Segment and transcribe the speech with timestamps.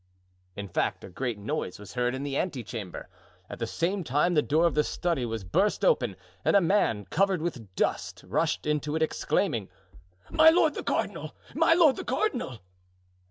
[0.55, 3.07] In fact, a great noise was heard in the ante chamber;
[3.47, 7.05] at the same time the door of the study was burst open and a man,
[7.05, 9.69] covered with dust, rushed into it, exclaiming:
[10.31, 11.35] "My lord the cardinal!
[11.53, 12.61] my lord the cardinal!"